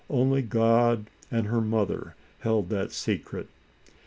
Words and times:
Only 0.09 0.41
God 0.41 1.11
and 1.29 1.45
her 1.45 1.61
mother 1.61 2.15
held 2.39 2.69
that 2.71 2.91
secret. 2.91 3.49